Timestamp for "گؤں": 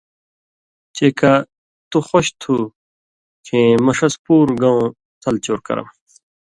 4.61-4.83